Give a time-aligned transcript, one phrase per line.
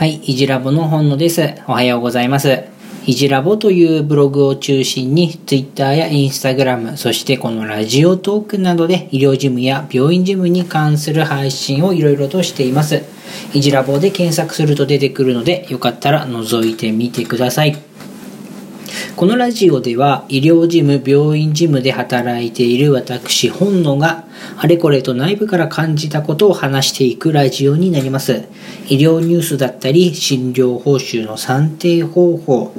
[0.00, 1.56] はい、いじラボの本野です。
[1.68, 2.64] おはようございます。
[3.04, 13.02] いじラボというブログを中心に Twitter や Instagram、そしてこのラジオトークなどで医療事務や病院事務に関する配信をいろいろとしています。
[13.52, 17.89] いじラボで検索すると出てくるので、よかったら覗いてみてください。
[19.16, 24.24] このラジオでは医療事務、病院事務で働いている私本野が
[24.56, 28.44] あれこれと内部から感じたことを話していくラジオになります。
[28.88, 32.72] 医療ニュースだったり診療報酬の算定方法、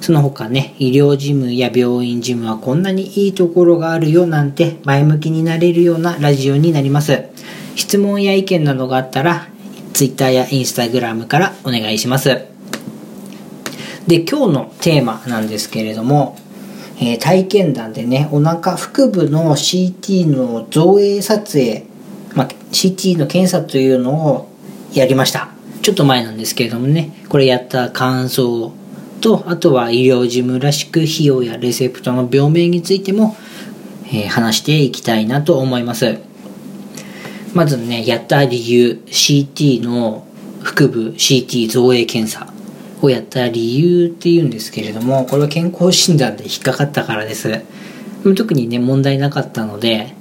[0.00, 7.24] その他ね、医療事務や病院事務はこんなにいいところがあるよなんて前向きになれるようなラジオになります。
[7.74, 9.48] 質問や意見などがあったら
[9.92, 12.55] Twitter や Instagram からお願いします。
[14.06, 16.36] で、今日のテーマなんですけれども、
[16.98, 21.84] えー体験談でね、お腹腹部の CT の造影撮影、
[22.34, 24.48] まあ、CT の検査というのを
[24.92, 25.50] やりました。
[25.82, 28.72] ちょっと前なんですけれどもね、これやった感想
[29.20, 33.36] と、あとは医療事務らしく費用やレセプトの病名についても、
[34.06, 36.18] えー話していきたいなと思います。
[37.54, 40.26] まずね、やった理由、CT の
[40.62, 42.52] 腹部 CT 造影検査
[43.02, 47.60] をやった理由っていうんですけれども、これは健康診断で引っかかったからです。
[48.34, 50.14] 特にね、問題なかったので、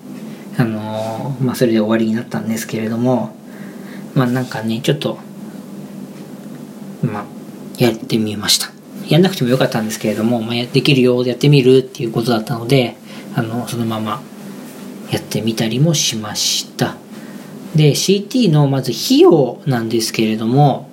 [0.57, 3.35] あのーまあ、それで終わりになったんですけれども、
[4.13, 5.17] まあなんかね、ちょっと、
[7.01, 7.25] まあ、
[7.77, 8.69] やってみました。
[9.07, 12.95] やんなくてもよかったんですけれども、まあ、できるようやってみるっていうことだったので、
[13.35, 14.21] あの、そのまま
[15.11, 16.95] やってみたりもしました。
[17.75, 20.89] で、CT のまず費用なんですけれども、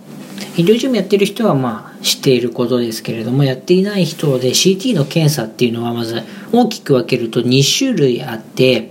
[0.57, 8.91] 医療事務やってる人はまあ知っていることですけれども、やっていない人で CT の検査っていうのはまず大きく分けると2種類あって、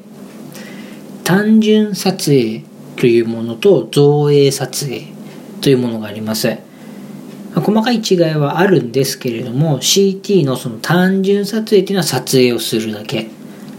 [1.24, 2.64] 単純撮影
[2.96, 5.08] というものと造影撮影
[5.62, 6.58] というものがあります。
[7.54, 13.28] 細かい違いはあるんですけれども CT のその単純撮影っていうのは撮影をするだけ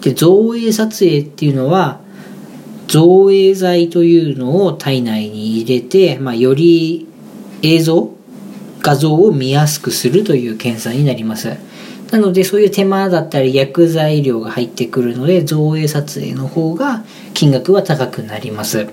[0.03, 2.01] で造影撮影っていうのは
[2.89, 7.09] 造影剤というのを体内に入れて、まあ、より
[7.63, 8.11] 映像
[8.81, 11.57] 画像を見やすくするという検査になります。
[12.11, 18.89] なのでそういう手間だったり薬剤量が入ってくるので造影撮影の方が金額は高くなります。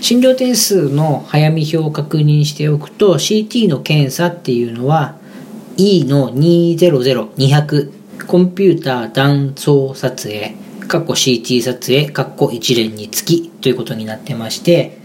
[0.00, 5.16] 診療点数の早見表を確認しておくと CT の検査っていうのは
[5.76, 10.56] E の200200コンピューター断層撮影
[10.88, 15.01] かっこ CT 撮影かっこ一連につきということになってまして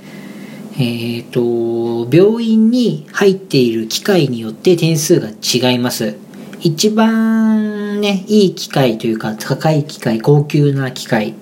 [0.80, 6.16] えっ、と病院に入っている機械によって点数が違います。
[6.62, 11.34] 一番ねいい機械というか高い機械高級な機械。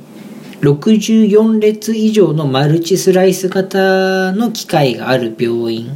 [0.62, 5.96] 64列以上のマルチスライス型の機械がある病院っ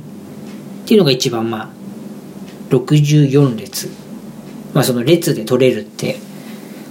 [0.85, 1.69] ていうのが一番まあ
[2.69, 3.89] 64列。
[4.73, 6.17] まあその列で取れるって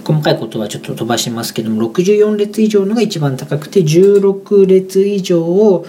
[0.03, 5.85] 細かいことはちょっと飛ばしますけども64列以上のが一番高くて16列以上を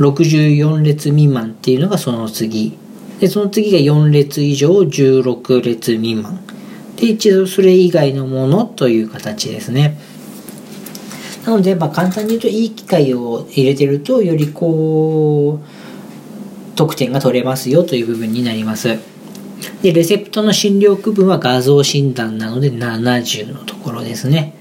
[0.00, 2.76] 64列未満っていうのがその次。
[3.20, 6.40] でその次が4列以上16列未満。
[6.96, 9.98] で一度それ以外のものという形ですね。
[11.44, 18.98] なので、まあ、簡単に言うといい機械を入れてるとよりこう得点が取れますよという部分になります。
[19.82, 24.54] でレセプトの診療区分は画像診断なので70のところですね。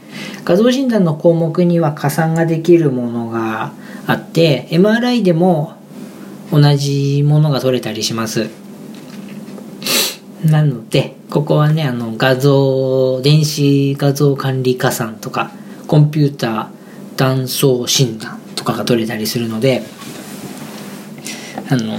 [0.49, 3.71] 画像診断の項目には加算ができるものが
[4.07, 5.75] あって MRI でも
[6.51, 8.49] 同じものが取れたりします。
[10.43, 15.51] なのでここはねあの画像電子画像管理加算とか
[15.85, 16.67] コンピューター
[17.15, 19.83] 断層診断とかが取れたりするので
[21.69, 21.93] あの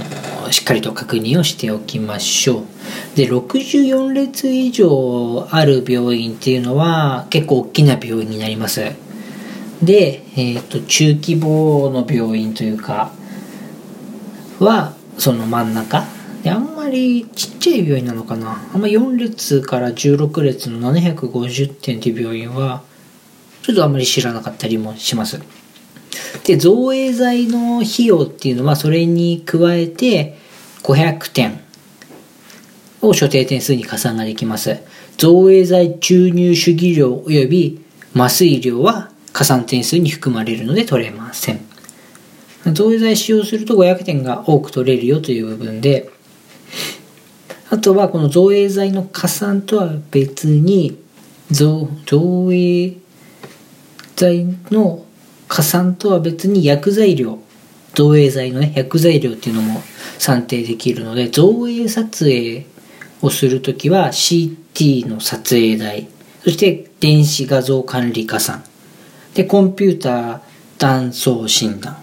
[0.51, 2.63] しっかりと確認をしておきましょう。
[3.15, 8.81] で64列以上ある病院っていうのは結構大きな病院になります。
[9.81, 13.11] で、えー、と中規模の病院というか
[14.59, 16.03] はその真ん中。
[16.43, 18.61] であんまりちっちゃい病院なのかな。
[18.73, 22.81] あんま4列から16列の750点っていう病院は
[23.63, 25.39] ちょっとあんまり知らなかったりもします。
[26.43, 30.40] で造影剤の費用っていうのはそれに加えて
[30.83, 31.61] 500点。
[33.01, 34.77] を所定点数に加算ができます。
[35.17, 37.81] 造影剤注入主義量及び
[38.15, 41.71] 麻酔量は加算点数に含まれるので取れません。
[42.65, 46.09] 造影剤使用すると500点が多く取れるよという部分で
[47.69, 50.99] あとはこの造影剤の加算とは別に
[51.49, 52.97] 造造影
[54.15, 55.05] 剤の
[55.47, 57.39] 加算とは別に薬剤量
[57.93, 59.81] 造影剤のね、薬剤量っていうのも
[60.17, 62.65] 算定できるので、造影撮影
[63.21, 66.07] をするときは CT の撮影代、
[66.43, 68.63] そして電子画像管理加算、
[69.33, 70.39] で、コンピューター
[70.77, 71.97] 断層診断、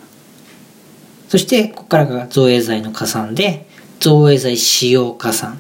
[1.29, 3.67] そしてここからが造影剤の加算で、
[4.00, 5.56] 造影剤使用加算っ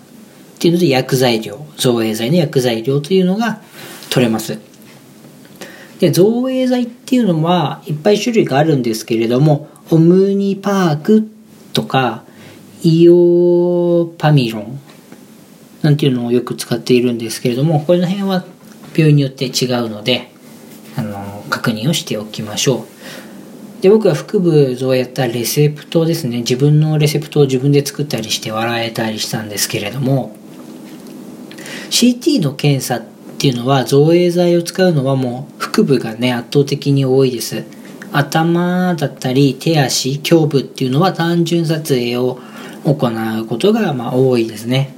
[0.58, 3.60] ていうので薬剤量、造影剤の薬剤量というのが
[4.10, 4.58] 取れます。
[6.00, 11.28] で、造影剤っていうのはいっぱい種類があるんですけれども、オムニパーク
[11.72, 12.24] とか、
[12.82, 14.80] イオパミロン
[15.82, 18.44] なんていうのをよく使っているんですけれども、この辺は
[18.94, 20.30] 病院によって違うので、
[20.96, 22.86] あの、確認をしておきましょ
[23.80, 23.82] う。
[23.82, 26.38] で、僕は腹部をやったレセプトですね。
[26.38, 30.36] 自分のレセプトを自分で作ったりして笑えたりしたんですけれども、
[31.90, 33.02] CT の検査っ
[33.38, 37.64] ていうのは造影剤を使うのはもう腹部がね圧倒的に多いです。
[38.10, 42.38] 頭だったり手足胸部っていうのは単純撮影を
[42.84, 44.96] 行うことがま多いですね。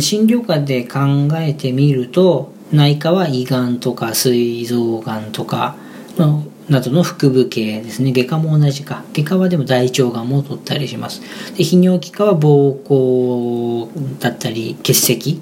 [0.00, 1.00] 診療科で考
[1.34, 5.76] えてみると内科は胃がんとか膵臓がんとか
[6.16, 8.12] のなどの腹部系ですね。
[8.12, 9.04] 外科も同じか。
[9.14, 11.22] 外科はでも大腸がんも取ったりします。
[11.56, 15.40] で泌尿器科は膀胱だったり結石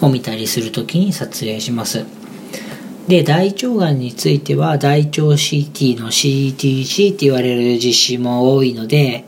[0.00, 2.21] を見たりするときに撮影します。
[3.08, 9.24] で、大腸がんについては大腸 CT の CTC って言われる実施も多いので、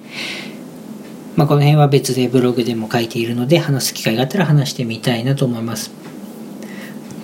[1.36, 5.90] まあ、この辺は別でブログでも書いているので話す機会があったら話してみたいなと思います。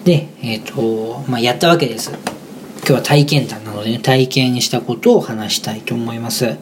[0.05, 2.11] で、えっ、ー、と、まあ、やったわけです。
[2.79, 6.57] 今日は体験談なので、ね、体験したことを話したいと思います。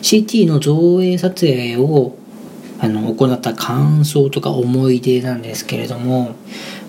[0.00, 2.16] CT の造影撮影を
[2.78, 6.34] あの行った感想とか思い出なんですけれども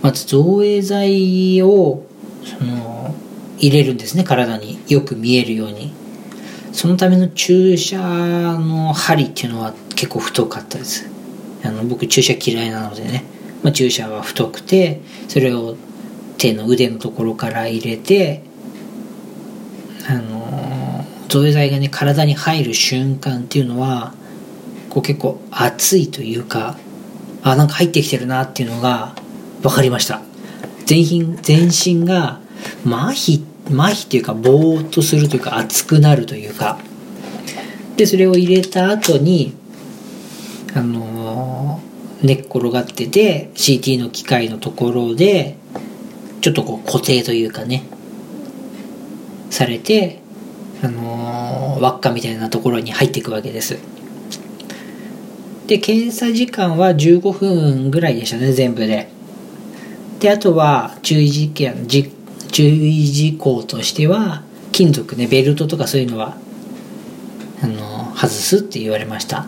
[0.01, 2.03] まず造影剤を
[2.47, 3.13] その
[3.57, 4.79] 入れるんですね体に。
[4.87, 5.93] よく見えるように。
[6.71, 11.09] そのための注射の針っていうのは結構太かったです。
[11.63, 13.23] あの僕注射嫌いなのでね、
[13.63, 15.75] まあ、注射は太くてそれを
[16.37, 18.43] 手の腕のところから入れて
[20.07, 24.13] あの造影剤がね体に入る瞬間っていうのは
[24.89, 26.77] こう結構熱いというか
[27.43, 29.15] あなんか入ってきてるなっていうのが
[29.61, 30.21] 分かりました。
[30.87, 32.39] 全身全身が
[32.85, 36.79] 麻痺麻痺というかぼーっとするというか熱くなるというか
[37.97, 39.55] でそれを入れた後に
[40.73, 45.57] あのー、寝っ転がってて CT の機械のところで
[46.41, 47.83] ちょっとこう固定というかね
[49.49, 50.21] されて
[50.81, 53.77] あのー、輪っかみたいなところに入っていくわけです
[55.67, 59.09] で、検査時間は15分ぐらいでしたね、全部で。
[60.19, 66.37] で、あとは注意事件、注意事項としては、金属ね、ベルトとかそういうのは、
[67.61, 69.45] あの、外すって言われました。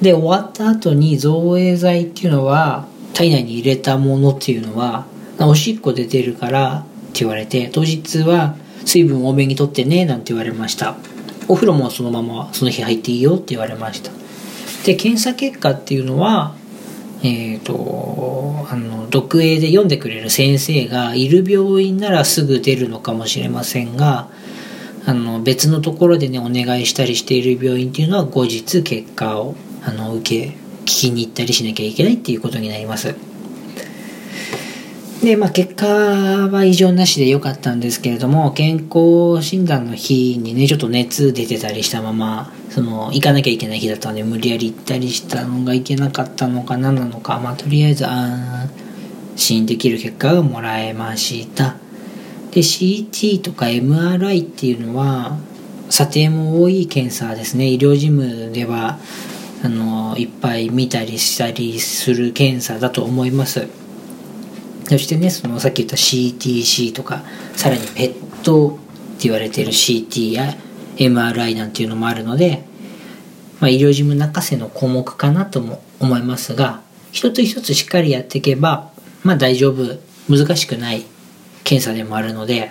[0.00, 5.06] で、終わった後に造影剤っていうのは、体内に入れたものっていうのは、
[5.38, 6.82] おしっこで出るからっ
[7.12, 10.96] て言われて、当日は水分多めにとってね、なんて言われました。
[11.48, 14.10] お風呂もそのままその日入っていいよって言われました。
[14.84, 16.54] で検査結果っていうのは
[17.22, 24.28] えーと、あの読影で読んでくれる先生がいる病院ならすぐ出るのかもしれませんが
[25.06, 33.14] あの別のところでねお願いしたりしている病院っていうのは後日結果をあの受け聞きに行ったりしなきゃいけないっていうことになります。
[35.26, 48.70] で、まあ、結果は異常なしで良かったんですけれども、健康診断の日にね、ちょっと熱出てたりしたまま、その、行かなきゃいけない日だったので、無理やり行ったりしたのがいけなかったのか何なのか、まあ、とりあえず安
[49.34, 51.74] 心できる結果がもらえました。
[52.52, 55.38] で、CT とか MRI っていうのは、
[55.90, 57.68] 査定も多い検査ですね。
[57.68, 59.00] 医療事務では、
[59.64, 63.85] あの、いっぱい見たりしたりする検査だと思います。
[64.88, 67.22] そしてねそのさっき言った CTC とか
[67.54, 70.54] さらにペットって言われてる CT や
[70.96, 72.64] MRI なんていうのもあるので、
[73.60, 78.92] まあ、医療事務中瀬の項目かなとも思いますが一つ一つしっかりやっていけば
[79.24, 81.04] まあ大丈夫難しくない
[81.64, 82.70] 検査でもあるので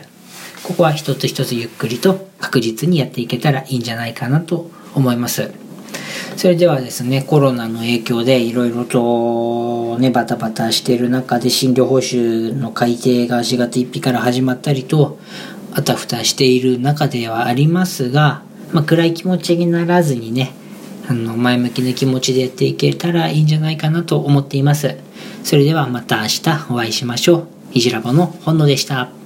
[0.63, 5.64] ここは一つ一つゆっくりと確実にやっていけたらいいんじゃないかなと思います。
[6.37, 15.17] それではですねコロナの影響でいろいろとね、バタバタしている中で診療報酬の改定が4月1日から始まったりと、
[15.73, 20.53] あたふたしている中ではありますが、まあ、暗い気持ちにならずにね、
[21.07, 24.97] あの、前向きな気持ちでやっていけたらいいんじゃないかなと思っています。
[25.43, 27.47] それではまた明日お会いしましょう。
[27.73, 29.24] いじラボの本野でした。